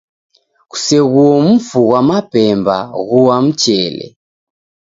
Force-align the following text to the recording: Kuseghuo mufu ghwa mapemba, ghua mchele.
Kuseghuo 0.69 1.33
mufu 1.47 1.77
ghwa 1.87 1.99
mapemba, 2.09 2.77
ghua 3.07 3.35
mchele. 3.45 4.05